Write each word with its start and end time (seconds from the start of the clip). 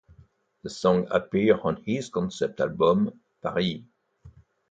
The 0.63 0.69
song 0.71 1.05
appears 1.11 1.59
on 1.63 1.83
his 1.83 2.09
concept 2.09 2.59
album 2.59 3.19
"Paris". 3.43 3.81